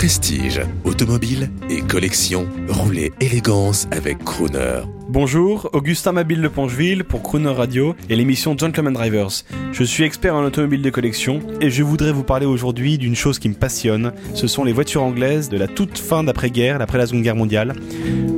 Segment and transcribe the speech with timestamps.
[0.00, 4.80] Prestige, automobile et collection, roulez élégance avec Crooner.
[5.10, 9.42] Bonjour, Augustin Mabille de Pongeville pour Crooner Radio et l'émission Gentleman Drivers.
[9.72, 13.38] Je suis expert en automobile de collection et je voudrais vous parler aujourd'hui d'une chose
[13.38, 14.12] qui me passionne.
[14.32, 17.74] Ce sont les voitures anglaises de la toute fin d'après-guerre, d'après la Seconde Guerre mondiale.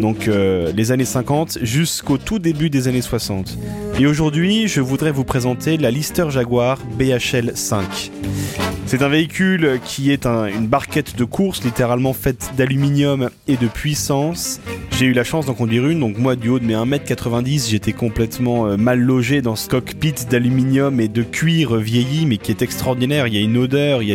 [0.00, 3.56] Donc euh, les années 50 jusqu'au tout début des années 60.
[4.00, 8.10] Et aujourd'hui, je voudrais vous présenter la Lister Jaguar BHL 5.
[8.92, 14.60] C'est un véhicule qui est une barquette de course littéralement faite d'aluminium et de puissance.
[14.90, 17.94] J'ai eu la chance d'en conduire une, donc moi du haut de mes 1m90, j'étais
[17.94, 22.60] complètement euh, mal logé dans ce cockpit d'aluminium et de cuir vieilli, mais qui est
[22.60, 23.26] extraordinaire.
[23.28, 24.12] Il y a une odeur, il y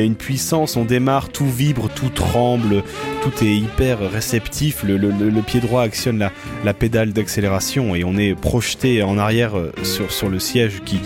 [0.00, 2.84] a une, puissance, on démarre, tout vibre, tout tremble,
[3.20, 4.84] tout est hyper réceptif.
[4.84, 6.30] Le, pied droit actionne
[6.64, 11.00] la, pédale d'accélération et on est projeté en arrière euh, sur le siège qui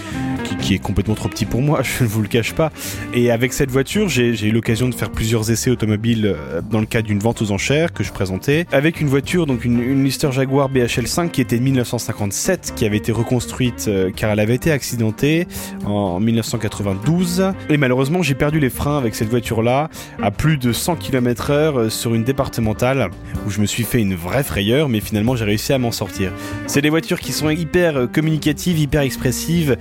[0.57, 2.73] qui, est complètement trop petit pour moi, je ne vous le cache pas.
[3.15, 6.87] Et avec cette voiture, j'ai eu l'occasion de faire plusieurs essais automobiles euh, dans le
[6.87, 8.67] cadre d'une vente aux enchères que je présentais.
[8.73, 13.13] Avec une voiture, donc une, Lister Jaguar BHL5 qui était de 1957, qui avait été
[13.13, 15.47] reconstruite euh, car elle avait été accidentée
[15.85, 17.53] en 1992.
[17.71, 19.89] Et malheureusement, j'ai perdu les freins avec cette voiture-là
[20.23, 23.11] à plus de 100 km/h euh, sur une départementale
[23.47, 26.33] où je me suis fait une vraie frayeur, mais finalement j'ai réussi à m'en sortir.
[26.67, 29.77] C'est des voitures qui sont hyper communicatives, hyper expressives,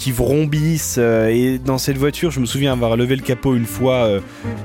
[0.00, 0.96] qui vrombissent.
[0.98, 4.20] Euh, et dans cette voiture, je me souviens avoir levé le capot une fois euh,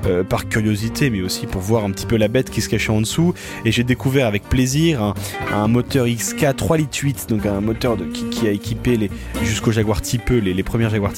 [0.06, 2.90] euh, par curiosité, mais aussi pour voir un petit peu la bête qui se cachait
[2.90, 3.34] en dessous.
[3.66, 5.14] Et j'ai découvert avec plaisir
[5.52, 7.98] un, moteur XK 3 litres 8, donc un moteur
[8.30, 9.10] qui, a équipé
[9.42, 11.12] jusqu'au Jaguar Type les, les premiers Jaguar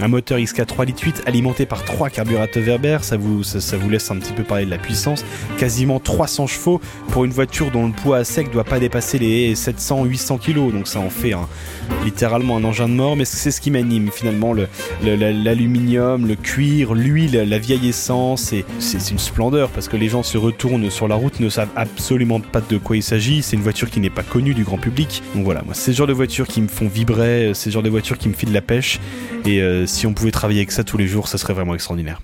[0.00, 2.98] un moteur XK 3 litres 8 alimenté par trois carburateurs Verber.
[3.02, 5.24] Ça vous ça, vous laisse un petit peu parler de la puissance.
[5.58, 6.80] Quasiment 300 chevaux
[7.10, 10.72] pour une voiture dont le poids à sec doit pas dépasser les 700-800 kg.
[10.72, 11.34] Donc ça en fait
[12.04, 13.14] littéralement un engin de mort.
[13.14, 14.54] Mais c'est ce qui m'anime finalement,
[15.02, 20.22] l'aluminium, le, cuir, l'huile, la vieille essence, et c'est une splendeur parce que les gens
[20.22, 23.62] se retournent sur la route, ne savent absolument pas de quoi il s'agit, c'est une
[23.62, 25.22] voiture qui n'est pas connue du grand public.
[25.34, 27.82] Donc voilà, moi c'est ce genre de voitures qui me font vibrer, c'est ce genre
[27.82, 29.00] de voitures qui me filent la pêche,
[29.44, 32.20] et euh, si on pouvait travailler avec ça tous les jours, ça serait vraiment extraordinaire.